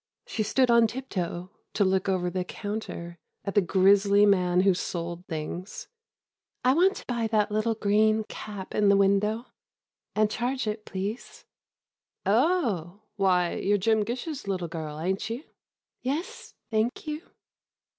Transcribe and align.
She 0.25 0.41
stood 0.41 0.71
on 0.71 0.87
tiptoe, 0.87 1.51
to 1.75 1.85
look 1.85 2.09
over 2.09 2.31
the 2.31 2.43
counter, 2.43 3.19
at 3.45 3.53
the 3.53 3.61
grisly 3.61 4.25
man 4.25 4.61
who 4.61 4.73
sold 4.73 5.27
things. 5.27 5.89
"I 6.65 6.73
want 6.73 6.95
to 6.95 7.05
buy 7.05 7.27
that 7.27 7.51
little 7.51 7.75
green 7.75 8.23
cap 8.23 8.73
in 8.73 8.89
the 8.89 8.97
window—and 8.97 10.31
charge 10.31 10.65
it, 10.65 10.85
please." 10.85 11.45
"Oh—why, 12.25 13.53
you're 13.57 13.77
Jim 13.77 14.03
Gish's 14.03 14.47
little 14.47 14.67
girl, 14.67 14.99
ain't 14.99 15.29
you?" 15.29 15.43
"Yes, 16.01 16.55
thank 16.71 17.05
you." 17.05 17.21